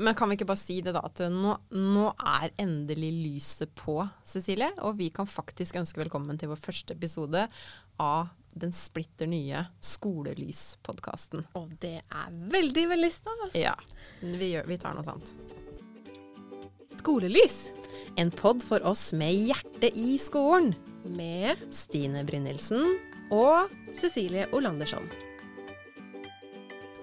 men 0.00 0.16
kan 0.16 0.30
vi 0.30 0.38
ikke 0.38 0.48
bare 0.48 0.60
si 0.60 0.80
det, 0.84 0.94
da? 0.96 1.04
At 1.04 1.20
nå, 1.32 1.54
nå 1.76 2.06
er 2.16 2.50
endelig 2.60 3.10
lyset 3.20 3.72
på, 3.76 4.00
Cecilie. 4.26 4.70
Og 4.86 4.96
vi 5.00 5.10
kan 5.14 5.28
faktisk 5.28 5.76
ønske 5.80 6.00
velkommen 6.00 6.40
til 6.40 6.52
vår 6.52 6.60
første 6.60 6.96
episode 6.96 7.46
av 8.00 8.30
den 8.58 8.72
splitter 8.74 9.28
nye 9.30 9.66
Skolelys-podkasten. 9.84 11.44
Og 11.60 11.76
det 11.84 12.00
er 12.02 12.32
veldig, 12.56 12.86
veldig 12.94 13.12
stas. 13.14 13.54
Ja. 13.54 13.76
Vi, 14.24 14.54
gjør, 14.54 14.66
vi 14.72 14.80
tar 14.80 14.96
noe 14.96 15.06
sånt. 15.06 15.34
Skolelys. 17.00 17.60
En 18.18 18.32
pod 18.34 18.64
for 18.64 18.82
oss 18.88 19.10
med 19.16 19.36
hjertet 19.50 19.96
i 19.96 20.16
skolen. 20.20 20.74
Med 21.04 21.60
Stine 21.72 22.24
Brynildsen. 22.28 22.84
og 23.30 23.70
Cecilie 23.94 24.48
Olandersson. 24.52 25.06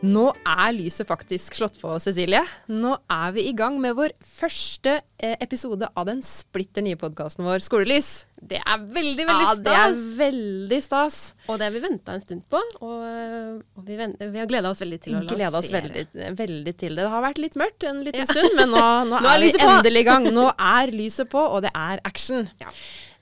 Nå 0.07 0.23
er 0.47 0.71
lyset 0.75 1.07
faktisk 1.09 1.55
slått 1.57 1.75
på, 1.81 1.89
Cecilie. 1.99 2.39
Nå 2.71 2.93
er 3.11 3.31
vi 3.35 3.43
i 3.49 3.53
gang 3.57 3.75
med 3.81 3.95
vår 3.97 4.13
første 4.23 4.93
eh, 5.19 5.33
episode 5.43 5.89
av 5.97 6.05
den 6.07 6.21
splitter 6.23 6.85
nye 6.85 6.95
podkasten 7.01 7.43
vår, 7.47 7.63
Skolelys. 7.65 8.09
Det 8.37 8.59
er 8.61 8.77
veldig, 8.93 9.25
veldig 9.27 9.47
Ja, 9.47 9.51
stas. 9.55 9.63
det 9.65 9.75
er 9.81 9.97
veldig 10.21 10.79
stas. 10.85 11.17
Og 11.49 11.57
det 11.59 11.67
har 11.67 11.73
vi 11.75 11.81
venta 11.83 12.15
en 12.15 12.23
stund 12.23 12.45
på, 12.53 12.61
og, 12.85 13.63
og 13.75 13.87
vi, 13.89 13.97
vent, 13.99 14.21
vi 14.21 14.41
har 14.43 14.49
gleda 14.51 14.71
oss 14.71 14.83
veldig 14.85 14.99
til 15.03 15.17
å 15.17 15.21
lansere. 15.23 15.39
Gleda 15.41 15.61
oss 15.63 15.71
veldig, 15.73 16.05
veldig 16.43 16.75
til 16.85 16.95
det. 16.95 17.03
Det 17.07 17.13
har 17.17 17.25
vært 17.27 17.41
litt 17.43 17.57
mørkt 17.59 17.87
en 17.89 18.03
liten 18.07 18.23
Ja. 18.23 18.29
stund, 18.31 18.53
men 18.59 18.71
nå, 18.75 18.83
nå, 19.11 19.17
Nå 19.17 19.23
er 19.25 19.33
er, 19.33 19.47
vi 19.47 19.55
på. 19.57 19.71
endelig 19.73 20.05
i 20.05 20.09
gang. 20.13 20.29
Nå 20.37 20.45
er 20.55 20.93
lyset 20.95 21.33
på, 21.33 21.41
og 21.57 21.65
det 21.67 21.73
er 21.75 22.03
action. 22.07 22.47
Ja. 22.61 22.71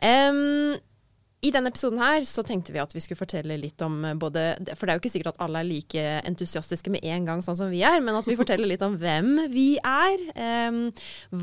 Em, 0.06 0.76
I 1.46 1.52
denne 1.54 1.70
episoden 1.70 2.00
her 2.02 2.24
så 2.26 2.42
tenkte 2.46 2.74
vi 2.74 2.82
at 2.82 2.94
vi 2.96 3.02
skulle 3.04 3.20
fortelle 3.20 3.58
litt 3.60 3.82
om 3.86 4.00
eh, 4.08 4.16
både 4.18 4.46
For 4.74 4.88
det 4.88 4.94
er 4.94 4.98
jo 4.98 5.04
ikke 5.04 5.12
sikkert 5.14 5.36
at 5.36 5.44
alle 5.46 5.62
er 5.62 5.68
like 5.70 6.06
entusiastiske 6.26 6.94
med 6.94 7.06
en 7.06 7.28
gang, 7.28 7.44
sånn 7.46 7.60
som 7.60 7.70
vi 7.74 7.84
er, 7.86 8.00
men 8.02 8.18
at 8.18 8.28
vi 8.30 8.38
forteller 8.40 8.70
litt 8.72 8.86
om 8.86 8.98
hvem 9.02 9.46
vi 9.54 9.76
er. 9.78 10.26
Um, 10.70 10.80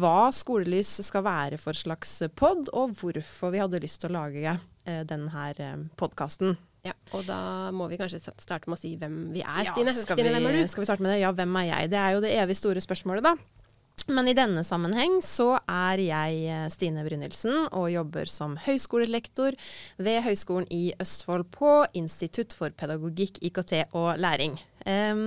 hva 0.01 0.33
Skolelys 0.34 0.91
skal 1.06 1.25
være 1.27 1.61
for 1.62 1.77
slags 1.78 2.19
pod, 2.39 2.72
og 2.75 2.97
hvorfor 2.98 3.55
vi 3.55 3.62
hadde 3.62 3.83
lyst 3.83 4.03
til 4.03 4.11
å 4.11 4.17
lage 4.17 4.56
uh, 4.56 5.03
denne 5.09 5.47
uh, 5.61 5.86
podkasten. 6.00 6.56
Ja, 6.83 6.97
og 7.14 7.28
da 7.28 7.70
må 7.70 7.87
vi 7.92 7.98
kanskje 8.00 8.19
starte 8.42 8.66
med 8.66 8.75
å 8.75 8.81
si 8.81 8.97
hvem 8.98 9.28
vi 9.31 9.44
er, 9.44 9.69
Ja, 9.69 9.75
Stine. 9.77 9.92
skal, 9.94 10.16
Stine, 10.16 10.33
vi, 10.33 10.34
hvem 10.34 10.48
er 10.50 10.56
du? 10.59 10.70
skal 10.72 10.83
vi 10.83 10.89
starte 10.89 11.05
med 11.05 11.12
det? 11.14 11.20
Ja, 11.22 11.31
hvem 11.37 11.59
er 11.61 11.69
jeg? 11.69 11.92
Det 11.92 12.00
er 12.00 12.16
jo 12.16 12.22
det 12.25 12.33
evig 12.42 12.56
store 12.59 12.83
spørsmålet, 12.83 13.28
da. 13.28 13.61
Men 14.11 14.27
i 14.28 14.34
denne 14.34 14.64
sammenheng 14.67 15.20
så 15.22 15.55
er 15.70 16.00
jeg 16.03 16.39
eh, 16.50 16.67
Stine 16.75 17.05
Brynildsen 17.06 17.69
og 17.70 17.91
jobber 17.92 18.31
som 18.31 18.56
høyskolelektor 18.64 19.55
ved 20.03 20.22
Høgskolen 20.27 20.67
i 20.75 20.91
Østfold 21.03 21.47
på 21.55 21.83
Institutt 21.98 22.56
for 22.59 22.75
pedagogikk, 22.75 23.39
IKT 23.47 23.77
og 23.92 24.17
læring. 24.19 24.59
Em, 24.88 25.25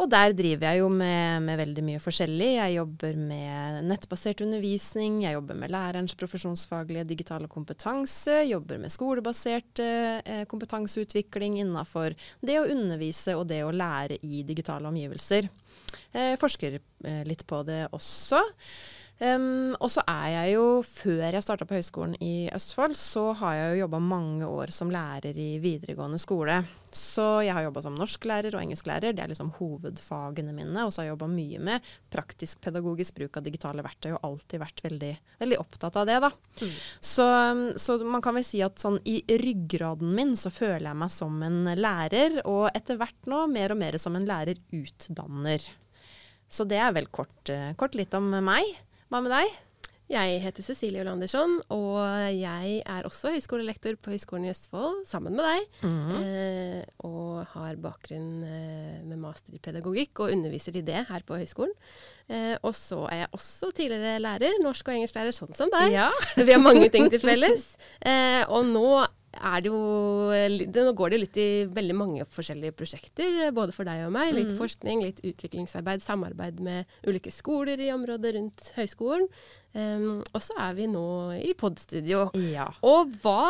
og 0.00 0.10
der 0.10 0.34
driver 0.36 0.68
jeg 0.68 0.82
jo 0.82 0.88
med, 0.92 1.42
med 1.46 1.60
veldig 1.60 1.84
mye 1.86 2.02
forskjellig. 2.02 2.50
Jeg 2.56 2.76
jobber 2.78 3.18
med 3.20 3.82
nettbasert 3.88 4.42
undervisning, 4.44 5.20
jeg 5.26 5.36
jobber 5.36 5.58
med 5.58 5.72
lærerens 5.74 6.16
profesjonsfaglige 6.18 7.06
digitale 7.12 7.50
kompetanse, 7.52 8.42
jobber 8.48 8.80
med 8.82 8.94
skolebasert 8.94 9.82
eh, 9.84 10.42
kompetanseutvikling 10.50 11.60
innafor 11.62 12.16
det 12.40 12.58
å 12.60 12.68
undervise 12.70 13.36
og 13.38 13.46
det 13.52 13.62
å 13.66 13.74
lære 13.74 14.18
i 14.26 14.42
digitale 14.48 14.90
omgivelser. 14.90 15.50
Jeg 16.12 16.40
forsker 16.40 16.78
eh, 16.78 17.22
litt 17.28 17.46
på 17.48 17.62
det 17.68 17.84
også. 17.92 18.42
Um, 19.22 19.76
og 19.78 19.86
så 19.92 20.02
er 20.10 20.30
jeg 20.32 20.54
jo, 20.56 20.62
før 20.82 21.28
jeg 21.28 21.44
starta 21.44 21.66
på 21.68 21.76
Høgskolen 21.76 22.16
i 22.18 22.48
Østfold, 22.50 22.96
så 22.98 23.28
har 23.38 23.54
jeg 23.54 23.68
jo 23.70 23.84
jobba 23.84 24.00
mange 24.02 24.48
år 24.50 24.72
som 24.74 24.90
lærer 24.90 25.38
i 25.38 25.60
videregående 25.62 26.18
skole. 26.18 26.56
Så 26.90 27.44
jeg 27.46 27.54
har 27.54 27.62
jobba 27.68 27.84
som 27.84 27.94
norsklærer 27.94 28.56
og 28.56 28.64
engelsklærer, 28.64 29.14
det 29.14 29.22
er 29.22 29.30
liksom 29.30 29.52
hovedfagene 29.60 30.56
mine. 30.56 30.74
Og 30.82 30.90
så 30.90 31.00
har 31.00 31.06
jeg 31.06 31.14
jobba 31.14 31.30
mye 31.30 31.62
med 31.70 31.86
praktisk 32.10 32.64
pedagogisk 32.66 33.20
bruk 33.20 33.38
av 33.38 33.46
digitale 33.46 33.86
verktøy, 33.86 34.10
og 34.16 34.26
alltid 34.26 34.64
vært 34.64 34.84
veldig, 34.88 35.14
veldig 35.46 35.62
opptatt 35.62 36.02
av 36.02 36.10
det, 36.10 36.18
da. 36.26 36.34
Mm. 36.58 36.76
Så, 37.14 37.30
så 37.86 38.00
man 38.02 38.26
kan 38.26 38.40
vel 38.40 38.48
si 38.50 38.66
at 38.66 38.82
sånn 38.82 38.98
i 39.06 39.20
ryggraden 39.22 40.16
min 40.18 40.34
så 40.34 40.50
føler 40.50 40.90
jeg 40.90 41.02
meg 41.06 41.14
som 41.14 41.42
en 41.46 41.64
lærer, 41.78 42.40
og 42.42 42.72
etter 42.74 42.98
hvert 42.98 43.30
nå 43.30 43.46
mer 43.54 43.76
og 43.76 43.84
mer 43.86 44.02
som 44.02 44.18
en 44.18 44.26
lærerutdanner. 44.26 45.74
Så 46.50 46.66
det 46.66 46.82
er 46.82 46.96
vel 46.98 47.06
kort, 47.14 47.54
kort 47.78 47.94
litt 47.94 48.18
om 48.18 48.34
meg. 48.42 48.66
Hva 49.12 49.18
med 49.20 49.28
deg? 49.28 49.50
Jeg 50.12 50.38
heter 50.40 50.64
Cecilie 50.64 51.00
Olandersson, 51.00 51.58
og 51.72 51.98
jeg 52.32 52.78
er 52.80 53.04
også 53.08 53.30
høyskolelektor 53.32 53.94
på 54.00 54.12
Høgskolen 54.12 54.44
i 54.44 54.50
Østfold, 54.52 55.02
sammen 55.08 55.36
med 55.36 55.44
deg. 55.44 55.66
Mhm. 55.84 56.16
Eh, 56.16 56.82
og 57.04 57.46
har 57.52 57.76
bakgrunn 57.80 58.42
eh, 58.44 58.98
med 59.04 59.20
master 59.20 59.52
i 59.56 59.60
pedagogikk, 59.60 60.24
og 60.24 60.32
underviser 60.32 60.76
i 60.80 60.84
det 60.84 61.04
her 61.08 61.24
på 61.28 61.36
høyskolen. 61.40 61.72
Eh, 62.32 62.56
og 62.64 62.72
så 62.76 63.02
er 63.12 63.22
jeg 63.22 63.32
også 63.36 63.70
tidligere 63.76 64.16
lærer, 64.24 64.56
norsk- 64.64 64.88
og 64.88 64.96
engelsklærer, 64.98 65.36
sånn 65.36 65.52
som 65.56 65.72
deg. 65.72 65.92
Ja. 65.92 66.08
Vi 66.40 66.48
har 66.52 66.60
mange 66.64 66.88
ting 66.92 67.08
til 67.12 67.20
felles. 67.28 67.74
Eh, 68.00 68.42
og 68.48 68.64
nå 68.68 68.86
er 69.42 69.64
det 69.64 69.70
jo 69.72 69.80
det, 70.32 70.84
Nå 70.86 70.92
går 70.96 71.10
det 71.10 71.18
jo 71.18 71.22
litt 71.24 71.40
i 71.42 71.48
veldig 71.74 71.96
mange 71.98 72.26
forskjellige 72.30 72.76
prosjekter, 72.78 73.40
eh, 73.46 73.54
både 73.54 73.74
for 73.74 73.88
deg 73.88 74.06
og 74.06 74.14
meg. 74.14 74.32
Litt 74.36 74.54
forskning, 74.58 75.02
litt 75.04 75.20
utviklingsarbeid, 75.26 76.04
samarbeid 76.04 76.62
med 76.62 76.90
ulike 77.08 77.32
skoler 77.34 77.80
i 77.82 77.92
området 77.94 78.36
rundt 78.38 78.72
høyskolen. 78.78 79.28
Um, 79.72 80.18
og 80.36 80.42
så 80.44 80.56
er 80.60 80.74
vi 80.76 80.88
nå 80.90 81.06
i 81.38 81.54
podstudio. 81.56 82.26
ja. 82.52 82.66
Og 82.84 83.14
hva 83.22 83.46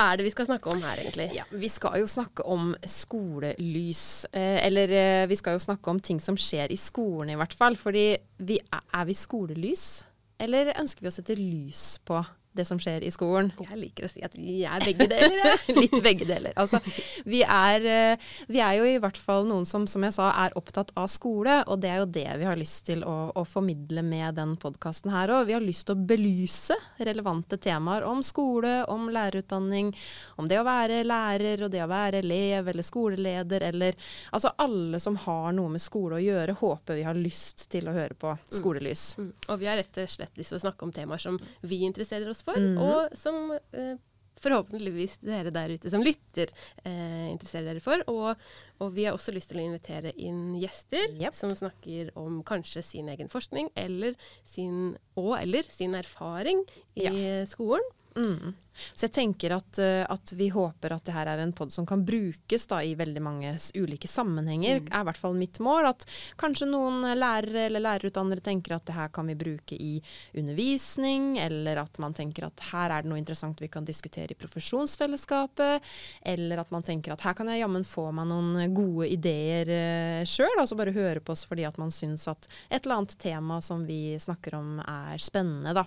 er 0.00 0.16
det 0.16 0.24
vi 0.24 0.32
skal 0.32 0.46
snakke 0.48 0.70
om 0.72 0.82
her, 0.84 1.00
egentlig? 1.02 1.28
Ja, 1.34 1.44
Vi 1.50 1.68
skal 1.68 1.98
jo 2.00 2.06
snakke 2.06 2.44
om 2.46 2.74
skolelys. 2.86 4.24
Eh, 4.32 4.64
eller 4.66 4.92
eh, 4.94 5.26
vi 5.28 5.36
skal 5.36 5.56
jo 5.56 5.64
snakke 5.66 5.90
om 5.90 6.00
ting 6.00 6.20
som 6.22 6.38
skjer 6.38 6.70
i 6.70 6.78
skolen, 6.78 7.34
i 7.34 7.38
hvert 7.38 7.54
fall. 7.56 7.76
Fordi 7.76 8.14
vi, 8.38 8.60
er, 8.72 8.84
er 8.94 9.08
vi 9.08 9.18
skolelys? 9.18 10.04
Eller 10.40 10.72
ønsker 10.80 11.04
vi 11.04 11.10
å 11.10 11.14
sette 11.14 11.36
lys 11.36 11.98
på 12.06 12.22
det 12.56 12.66
som 12.68 12.80
skjer 12.82 13.04
i 13.06 13.12
skolen? 13.14 13.52
Jeg 13.62 13.78
liker 13.78 14.06
å 14.06 14.10
si 14.10 14.22
at 14.26 14.34
vi 14.38 14.62
er 14.66 14.82
begge 14.84 15.06
deler. 15.10 15.64
Litt 15.80 15.96
begge 16.02 16.26
deler. 16.28 16.54
Altså, 16.60 16.80
vi, 17.24 17.42
er, 17.44 17.86
eh, 17.86 18.30
vi 18.50 18.62
er 18.64 18.78
jo 18.80 18.88
i 18.88 18.98
hvert 19.02 19.18
fall 19.20 19.46
noen 19.48 19.66
som, 19.68 19.86
som 19.90 20.04
jeg 20.06 20.16
sa, 20.16 20.30
er 20.44 20.56
opptatt 20.58 20.92
av 20.98 21.08
skole. 21.12 21.60
Og 21.70 21.80
det 21.82 21.92
er 21.92 22.02
jo 22.02 22.08
det 22.10 22.26
vi 22.40 22.48
har 22.48 22.58
lyst 22.58 22.86
til 22.90 23.04
å, 23.06 23.16
å 23.36 23.44
formidle 23.48 24.04
med 24.06 24.38
den 24.40 24.56
podkasten 24.60 25.12
her 25.14 25.32
òg. 25.34 25.46
Vi 25.50 25.56
har 25.56 25.64
lyst 25.64 25.88
til 25.88 25.96
å 25.96 26.06
belyse 26.10 26.76
relevante 26.98 27.60
temaer 27.60 28.06
om 28.08 28.24
skole, 28.26 28.80
om 28.90 29.08
lærerutdanning, 29.12 29.92
om 30.40 30.50
det 30.50 30.60
å 30.60 30.66
være 30.66 31.02
lærer 31.06 31.66
og 31.66 31.72
det 31.72 31.84
å 31.84 31.90
være 31.90 32.24
elev 32.24 32.72
eller 32.72 32.86
skoleleder 32.86 33.68
eller 33.70 33.96
Altså 34.30 34.50
alle 34.62 35.00
som 35.00 35.16
har 35.24 35.52
noe 35.56 35.70
med 35.72 35.82
skole 35.82 36.18
å 36.18 36.22
gjøre, 36.22 36.54
håper 36.60 36.98
vi 36.98 37.04
har 37.06 37.18
lyst 37.18 37.66
til 37.72 37.88
å 37.88 37.94
høre 37.94 38.16
på 38.18 38.32
Skolelys. 38.50 39.14
Mm. 39.18 39.30
Og 39.48 39.60
vi 39.60 39.68
har 39.68 39.78
rett 39.80 40.00
og 40.00 40.10
slett 40.10 40.38
lyst 40.38 40.54
til 40.54 40.60
å 40.60 40.62
snakke 40.64 40.86
om 40.86 40.92
temaer 40.94 41.22
som 41.22 41.38
vi 41.66 41.82
interesserer 41.86 42.30
oss 42.30 42.39
for, 42.46 42.56
Mhm. 42.58 42.78
og 42.78 43.16
som 43.18 43.52
eh, 43.72 43.96
forhåpentligvis 44.40 45.18
dere 45.20 45.50
der 45.52 45.68
ute 45.76 45.90
som 45.92 46.00
lytter 46.02 46.48
eh, 46.84 47.28
interesserer 47.30 47.66
dere 47.74 47.80
for. 47.84 48.00
Og, 48.08 48.36
og 48.80 48.94
vi 48.94 49.04
har 49.04 49.12
også 49.16 49.34
lyst 49.34 49.50
til 49.52 49.58
å 49.60 49.66
invitere 49.68 50.14
inn 50.16 50.54
gjester 50.60 51.10
Yep. 51.20 51.34
som 51.36 51.50
snakker 51.54 52.10
om 52.16 52.42
kanskje 52.42 52.82
sin 52.82 53.08
egen 53.12 53.28
forskning 53.28 53.68
eller 53.76 54.14
sin, 54.44 54.96
og 55.16 55.34
eller 55.42 55.62
sin 55.68 55.94
erfaring 55.94 56.64
i 56.96 57.44
skolen. 57.46 57.84
Mm. 58.16 58.54
Så 58.92 59.06
jeg 59.06 59.12
tenker 59.12 59.52
at, 59.54 59.78
eh, 59.78 60.02
at 60.08 60.32
vi 60.36 60.48
håper 60.48 60.94
at 60.94 61.04
det 61.06 61.14
her 61.14 61.28
er 61.30 61.42
en 61.42 61.52
pod 61.52 61.72
som 61.72 61.86
kan 61.86 62.02
brukes 62.06 62.66
da, 62.70 62.80
i 62.82 62.94
veldig 62.98 63.22
mange 63.22 63.52
ulike 63.76 64.08
sammenhenger, 64.08 64.80
er 64.88 65.02
i 65.02 65.08
hvert 65.08 65.20
fall 65.20 65.36
mitt 65.36 65.60
mål. 65.62 65.90
At 65.92 66.06
kanskje 66.40 66.68
noen 66.70 67.04
lærere 67.18 67.66
eller 67.68 67.84
lærerutdannere 67.84 68.44
tenker 68.44 68.76
at 68.76 68.86
det 68.88 68.96
her 68.96 69.12
kan 69.14 69.28
vi 69.30 69.36
bruke 69.38 69.76
i 69.76 69.92
undervisning, 70.38 71.36
eller 71.42 71.82
at 71.84 72.00
man 72.02 72.16
tenker 72.16 72.48
at 72.48 72.66
her 72.70 72.96
er 72.96 73.04
det 73.04 73.12
noe 73.12 73.20
interessant 73.20 73.60
vi 73.62 73.70
kan 73.72 73.86
diskutere 73.86 74.34
i 74.34 74.40
profesjonsfellesskapet, 74.40 75.86
eller 76.32 76.64
at 76.64 76.74
man 76.74 76.86
tenker 76.86 77.14
at 77.14 77.24
her 77.26 77.36
kan 77.38 77.50
jeg 77.52 77.62
jammen 77.62 77.86
få 77.86 78.08
meg 78.16 78.30
noen 78.30 78.74
gode 78.74 79.10
ideer 79.10 79.70
uh, 79.70 80.26
sjøl, 80.28 80.56
altså 80.58 80.78
bare 80.78 80.94
høre 80.96 81.22
på 81.22 81.34
oss 81.34 81.46
fordi 81.48 81.66
at 81.68 81.78
man 81.80 81.92
syns 81.94 82.26
at 82.30 82.48
et 82.68 82.82
eller 82.82 83.00
annet 83.00 83.16
tema 83.20 83.60
som 83.64 83.84
vi 83.86 84.16
snakker 84.20 84.56
om 84.58 84.78
er 84.82 85.20
spennende, 85.22 85.74
da. 85.76 85.86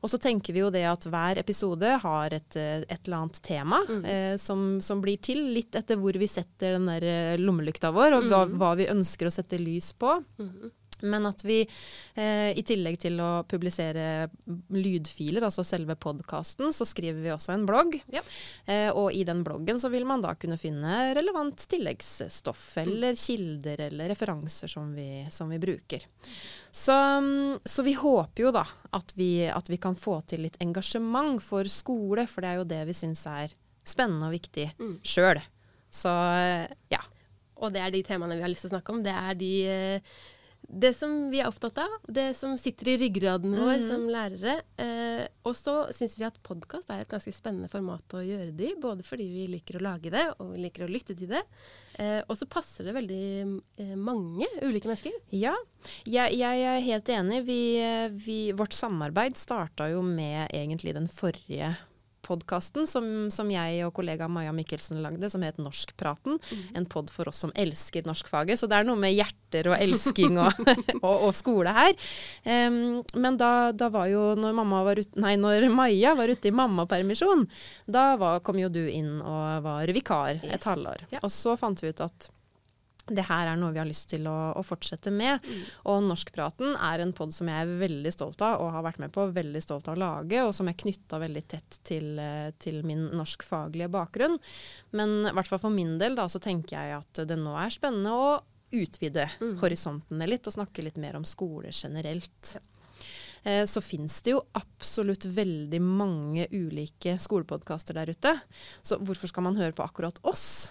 Og 0.00 0.12
så 0.12 0.20
tenker 0.22 0.56
vi 0.56 0.62
jo 0.62 0.70
det 0.72 0.84
at 0.88 1.06
hver 1.10 1.40
episode 1.42 1.94
har 2.02 2.36
et, 2.36 2.56
eh, 2.56 2.82
et 2.86 3.00
eller 3.04 3.18
annet 3.22 3.40
tema 3.46 3.80
eh, 4.00 4.34
som, 4.40 4.80
som 4.84 5.02
blir 5.04 5.20
til 5.22 5.42
litt 5.54 5.76
etter 5.78 6.00
hvor 6.00 6.16
vi 6.16 6.28
setter 6.30 6.78
den 6.78 6.88
der 6.90 7.06
eh, 7.06 7.40
lommelykta 7.40 7.92
vår, 7.94 8.18
og 8.18 8.30
hva, 8.30 8.44
hva 8.48 8.74
vi 8.80 8.90
ønsker 8.92 9.28
å 9.28 9.34
sette 9.34 9.60
lys 9.60 9.92
på. 10.00 10.16
Men 11.02 11.26
at 11.30 11.44
vi 11.46 11.60
eh, 12.14 12.50
i 12.58 12.62
tillegg 12.66 12.98
til 13.02 13.20
å 13.22 13.30
publisere 13.48 14.28
lydfiler, 14.68 15.44
altså 15.46 15.64
selve 15.66 15.96
podkasten, 16.00 16.72
så 16.74 16.86
skriver 16.88 17.20
vi 17.24 17.32
også 17.34 17.54
en 17.54 17.66
blogg. 17.68 17.96
Ja. 18.12 18.22
Eh, 18.66 18.88
og 18.90 19.12
i 19.16 19.24
den 19.28 19.42
bloggen 19.46 19.80
så 19.82 19.90
vil 19.92 20.06
man 20.08 20.22
da 20.24 20.34
kunne 20.38 20.58
finne 20.60 21.12
relevant 21.16 21.64
tilleggsstoff 21.70 22.64
eller 22.82 23.18
kilder 23.20 23.86
eller 23.88 24.12
referanser 24.12 24.70
som 24.70 24.92
vi, 24.96 25.26
som 25.30 25.50
vi 25.52 25.58
bruker. 25.62 26.04
Så, 26.70 26.94
mm, 26.94 27.60
så 27.64 27.82
vi 27.86 27.96
håper 27.98 28.44
jo 28.46 28.52
da 28.54 28.66
at 28.94 29.12
vi, 29.18 29.46
at 29.50 29.70
vi 29.70 29.78
kan 29.82 29.96
få 29.98 30.20
til 30.30 30.44
litt 30.46 30.58
engasjement 30.62 31.40
for 31.42 31.66
skole, 31.70 32.26
for 32.30 32.42
det 32.44 32.52
er 32.52 32.60
jo 32.60 32.68
det 32.70 32.82
vi 32.90 32.94
syns 32.96 33.24
er 33.30 33.56
spennende 33.86 34.28
og 34.28 34.36
viktig 34.36 34.68
Mm. 34.78 34.98
sjøl. 35.02 35.40
Så 35.90 36.10
eh, 36.36 36.68
ja. 36.92 37.00
Og 37.60 37.72
det 37.74 37.80
er 37.82 37.90
de 37.92 38.02
temaene 38.06 38.36
vi 38.38 38.44
har 38.44 38.48
lyst 38.52 38.62
til 38.64 38.70
å 38.70 38.74
snakke 38.76 38.92
om. 38.94 39.00
Det 39.04 39.12
er 39.12 39.34
de, 39.36 39.48
eh, 39.68 40.20
det 40.68 40.92
som 40.94 41.30
vi 41.32 41.40
er 41.42 41.48
opptatt 41.50 41.78
av, 41.82 41.94
det 42.06 42.28
som 42.38 42.56
sitter 42.58 42.92
i 42.92 42.96
ryggraden 43.00 43.56
vår 43.58 43.78
Mhm. 43.80 43.88
som 43.88 44.04
lærere. 44.08 44.60
Eh, 44.78 45.26
og 45.44 45.54
så 45.56 45.90
syns 45.92 46.16
vi 46.18 46.24
at 46.24 46.36
podkast 46.42 46.90
er 46.90 47.00
et 47.00 47.08
ganske 47.08 47.32
spennende 47.34 47.68
format 47.68 48.02
å 48.14 48.22
gjøre 48.22 48.54
det 48.56 48.70
i. 48.70 48.80
Både 48.80 49.02
fordi 49.02 49.26
vi 49.28 49.46
liker 49.48 49.78
å 49.78 49.82
lage 49.82 50.10
det, 50.10 50.26
og 50.38 50.52
vi 50.54 50.58
liker 50.68 50.86
å 50.86 50.90
lytte 50.92 51.16
til 51.18 51.26
det. 51.28 51.42
Eh, 51.98 52.22
og 52.28 52.36
så 52.38 52.46
passer 52.48 52.84
det 52.84 52.94
veldig 52.94 53.62
eh, 53.78 53.94
mange 53.96 54.46
ulike 54.62 54.86
mennesker. 54.86 55.12
Ja, 55.32 55.54
jeg, 56.06 56.38
jeg 56.38 56.62
er 56.62 56.80
helt 56.80 57.08
enig. 57.08 57.44
Vi, 57.44 57.60
vi, 58.24 58.52
vårt 58.52 58.72
samarbeid 58.72 59.36
starta 59.36 59.90
jo 59.90 60.02
med 60.02 60.50
egentlig 60.52 60.94
den 60.94 61.08
forrige 61.08 61.76
podkasten 62.30 62.86
som, 62.90 63.04
som 63.34 63.50
jeg 63.50 63.82
og 63.88 63.92
kollega 63.98 64.28
Maja 64.30 64.54
Mikkelsen 64.54 65.02
lagde, 65.02 65.30
som 65.32 65.42
het 65.42 65.58
Norskpraten. 65.60 66.38
En 66.78 66.86
pod 66.90 67.10
for 67.10 67.28
oss 67.32 67.42
som 67.42 67.52
elsker 67.58 68.06
norskfaget. 68.08 68.60
Så 68.62 68.70
det 68.70 68.78
er 68.78 68.86
noe 68.88 68.98
med 69.00 69.16
hjerter 69.16 69.72
og 69.72 69.76
elsking 69.82 70.38
og, 70.38 70.60
og, 71.02 71.26
og 71.28 71.34
skole 71.36 71.74
her. 71.74 71.92
Um, 72.46 73.00
men 73.18 73.38
da, 73.40 73.70
da 73.74 73.90
var 73.92 74.06
jo, 74.12 74.30
når, 74.38 74.54
mamma 74.62 74.84
var 74.86 75.02
ut, 75.02 75.18
nei, 75.20 75.34
når 75.40 75.66
Maja 75.74 76.14
var 76.18 76.30
ute 76.30 76.50
i 76.50 76.54
mammapermisjon, 76.54 77.46
da 77.90 78.12
var, 78.20 78.40
kom 78.46 78.60
jo 78.62 78.70
du 78.72 78.84
inn 78.86 79.18
og 79.20 79.64
var 79.66 79.90
vikar 79.94 80.38
Yes. 80.40 80.52
et 80.54 80.66
halvår. 80.68 81.06
Ja. 81.10 81.20
Og 81.26 81.32
så 81.34 81.56
fant 81.58 81.80
vi 81.82 81.90
ut 81.90 82.00
at 82.04 82.28
det 83.10 83.24
her 83.26 83.48
er 83.50 83.58
noe 83.58 83.72
vi 83.74 83.80
har 83.82 83.88
lyst 83.88 84.08
til 84.12 84.26
å, 84.30 84.36
å 84.54 84.62
fortsette 84.64 85.10
med. 85.10 85.42
Og 85.90 86.02
Norskpraten 86.06 86.76
er 86.78 87.02
en 87.02 87.12
pod 87.16 87.34
som 87.34 87.50
jeg 87.50 87.64
er 87.66 87.72
veldig 87.80 88.12
stolt 88.14 88.40
av 88.46 88.62
og 88.62 88.70
har 88.76 88.84
vært 88.86 89.00
med 89.02 89.12
på, 89.14 89.24
veldig 89.34 89.62
stolt 89.64 89.88
av 89.90 89.96
å 89.98 90.00
lage, 90.00 90.44
og 90.46 90.54
som 90.54 90.70
er 90.70 90.78
knytta 90.78 91.18
veldig 91.22 91.42
tett 91.50 91.80
til, 91.86 92.12
eh, 92.22 92.52
til 92.62 92.80
min 92.86 93.08
norskfaglige 93.18 93.90
bakgrunn. 93.90 94.38
Men 94.94 95.18
i 95.26 95.34
hvert 95.34 95.50
fall 95.50 95.62
for 95.66 95.74
min 95.74 95.96
del 95.98 96.14
da, 96.18 96.28
så 96.30 96.38
tenker 96.40 96.78
jeg 96.78 96.98
at 97.02 97.24
det 97.26 97.38
nå 97.40 97.56
er 97.58 97.74
spennende 97.74 98.14
å 98.14 98.30
utvide 98.70 99.24
horisontene 99.58 100.28
litt 100.30 100.46
og 100.46 100.54
snakke 100.54 100.84
litt 100.86 100.96
mer 101.02 101.16
om 101.18 101.24
skole 101.26 101.72
generelt. 101.74 102.56
Eh, 103.42 103.64
Så 103.66 103.80
finnes 103.82 104.20
det 104.22 104.34
jo 104.36 104.44
absolutt 104.54 105.24
veldig 105.24 105.80
mange 105.82 106.46
ulike 106.52 107.16
skolepodkaster 107.18 107.94
der 107.98 108.12
ute. 108.14 108.34
Så 108.84 108.98
hvorfor 109.02 109.26
skal 109.32 109.42
man 109.48 109.56
høre 109.56 109.72
på 109.74 109.82
akkurat 109.82 110.20
oss? 110.22 110.70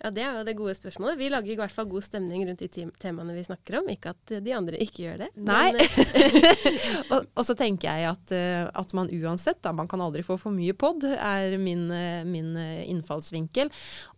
Ja, 0.00 0.10
Det 0.10 0.22
er 0.24 0.38
jo 0.38 0.44
det 0.48 0.56
gode 0.56 0.74
spørsmålet. 0.76 1.18
Vi 1.20 1.28
lager 1.28 1.52
i 1.52 1.58
hvert 1.60 1.74
fall 1.74 1.88
god 1.90 2.04
stemning 2.06 2.46
rundt 2.48 2.62
de 2.64 2.86
temaene 3.02 3.34
vi 3.36 3.44
snakker 3.44 3.80
om. 3.80 3.90
Ikke 3.92 4.14
at 4.14 4.34
de 4.40 4.54
andre 4.56 4.80
ikke 4.80 5.04
gjør 5.04 5.18
det. 5.26 5.28
Nei. 5.36 5.74
Eh, 5.76 6.86
og, 7.12 7.28
og 7.36 7.44
så 7.44 7.56
tenker 7.58 7.90
jeg 7.90 8.08
at, 8.08 8.34
eh, 8.36 8.64
at 8.64 8.94
man 8.96 9.12
uansett, 9.12 9.60
da, 9.64 9.74
man 9.76 9.90
kan 9.90 10.00
aldri 10.00 10.24
få 10.24 10.38
for 10.40 10.56
mye 10.56 10.72
pod, 10.78 11.04
er 11.04 11.58
min, 11.60 11.90
eh, 11.92 12.24
min 12.24 12.54
innfallsvinkel. 12.56 13.68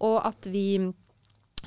Og 0.07 0.21
at 0.23 0.47
vi, 0.53 0.67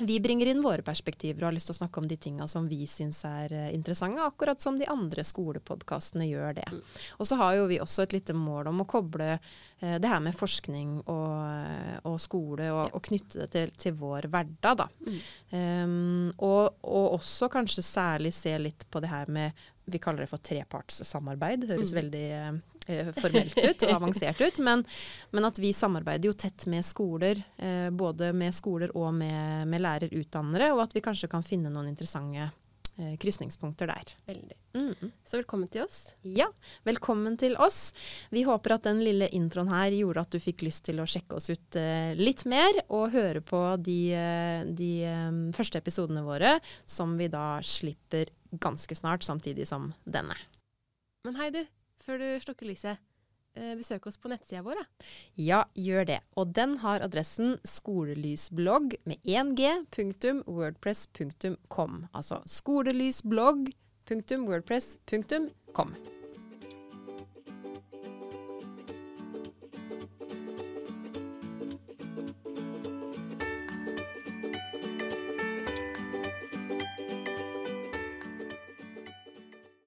vi 0.00 0.20
bringer 0.20 0.46
inn 0.46 0.62
våre 0.62 0.82
perspektiver 0.84 1.42
og 1.42 1.48
har 1.48 1.56
lyst 1.56 1.70
til 1.70 1.76
å 1.76 1.78
snakke 1.78 2.00
om 2.02 2.08
de 2.08 2.18
tinga 2.20 2.46
som 2.50 2.66
vi 2.68 2.82
syns 2.90 3.22
er 3.28 3.52
eh, 3.56 3.68
interessante, 3.74 4.20
akkurat 4.22 4.60
som 4.60 4.76
de 4.78 4.88
andre 4.92 5.24
skolepodkastene 5.24 6.26
gjør 6.28 6.58
det. 6.58 6.66
Og 7.16 7.28
så 7.28 7.38
har 7.40 7.56
jo 7.56 7.68
vi 7.70 7.80
også 7.80 8.04
et 8.04 8.16
lite 8.18 8.36
mål 8.36 8.70
om 8.72 8.84
å 8.84 8.88
koble 8.88 9.30
eh, 9.36 9.96
det 10.02 10.10
her 10.10 10.20
med 10.24 10.36
forskning 10.36 10.98
og, 11.00 11.32
eh, 11.48 11.96
og 12.08 12.18
skole, 12.20 12.68
og, 12.74 12.92
og 12.92 13.04
knytte 13.08 13.44
det 13.44 13.50
til, 13.54 13.74
til 13.86 13.96
vår 13.96 14.28
hverdag, 14.32 14.84
da. 14.84 14.88
Um, 15.50 16.28
og, 16.42 16.76
og 16.84 17.16
også 17.16 17.48
kanskje 17.52 17.84
særlig 17.86 18.34
se 18.36 18.52
litt 18.60 18.84
på 18.90 19.00
det 19.00 19.10
her 19.12 19.30
med 19.32 19.66
Vi 19.86 20.00
kaller 20.02 20.24
det 20.24 20.32
for 20.32 20.42
trepartssamarbeid. 20.42 21.68
Høres 21.70 21.94
veldig 21.94 22.24
eh, 22.34 22.56
formelt 23.20 23.58
ut 23.58 23.86
og 23.86 23.94
avansert 23.96 24.40
ut. 24.42 24.60
Men, 24.64 24.84
men 25.34 25.48
at 25.48 25.58
vi 25.62 25.72
samarbeider 25.76 26.30
jo 26.30 26.36
tett 26.36 26.68
med 26.70 26.86
skoler, 26.86 27.42
eh, 27.58 27.88
både 27.90 28.32
med 28.36 28.54
skoler 28.56 28.94
og 28.96 29.12
med, 29.14 29.66
med 29.70 29.84
lærerutdannere, 29.84 30.72
og 30.74 30.86
at 30.86 30.96
vi 30.96 31.04
kanskje 31.04 31.30
kan 31.32 31.44
finne 31.46 31.72
noen 31.72 31.90
interessante 31.92 32.48
eh, 32.98 33.16
krysningspunkter 33.20 33.86
der. 33.86 34.14
veldig. 34.26 34.56
Mm. 34.76 35.12
Så 35.24 35.36
velkommen 35.36 35.68
til 35.68 35.82
oss. 35.82 36.14
Ja, 36.22 36.46
velkommen 36.84 37.36
til 37.40 37.56
oss. 37.56 37.94
Vi 38.30 38.42
håper 38.46 38.76
at 38.76 38.88
den 38.88 39.02
lille 39.04 39.28
introen 39.36 39.70
her 39.72 39.94
gjorde 39.94 40.26
at 40.26 40.34
du 40.34 40.40
fikk 40.42 40.66
lyst 40.66 40.84
til 40.88 41.00
å 41.00 41.08
sjekke 41.08 41.38
oss 41.38 41.50
ut 41.50 41.78
eh, 41.80 42.12
litt 42.18 42.44
mer, 42.48 42.82
og 42.88 43.12
høre 43.14 43.42
på 43.44 43.62
de, 43.80 44.00
eh, 44.16 44.66
de 44.66 44.90
um, 45.08 45.40
første 45.56 45.80
episodene 45.80 46.24
våre, 46.26 46.56
som 46.86 47.16
vi 47.20 47.30
da 47.32 47.56
slipper 47.64 48.32
ganske 48.56 48.94
snart, 48.96 49.26
samtidig 49.26 49.66
som 49.68 49.90
denne. 50.04 50.36
Men 51.26 51.40
hei, 51.40 51.50
du. 51.50 51.64
Før 52.06 52.20
du 52.22 52.26
slukker 52.38 52.68
lyset, 52.70 53.00
eh, 53.58 53.74
besøk 53.74 54.06
oss 54.06 54.16
på 54.16 54.30
nettsida 54.30 54.62
vår. 54.62 54.78
da. 54.78 55.06
Ja, 55.34 55.64
gjør 55.74 56.06
det. 56.06 56.20
Og 56.36 56.52
den 56.54 56.78
har 56.78 57.00
adressen 57.00 57.58
skolelysblogg 57.66 58.94
med 59.04 59.18
1g, 59.24 59.86
punktum, 59.90 60.44
wordpress, 60.46 61.08
punktum, 61.12 61.56
com. 61.68 62.06
Altså 62.14 62.42
skolelysblogg, 62.46 63.74